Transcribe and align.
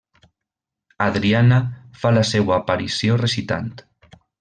Adriana 1.07 1.61
fa 2.01 2.15
la 2.19 2.27
seua 2.33 2.59
aparició 2.59 3.23
recitant. 3.25 3.73